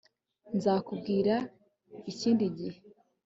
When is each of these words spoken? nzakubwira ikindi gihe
nzakubwira 0.57 1.33
ikindi 2.11 2.45
gihe 2.57 2.77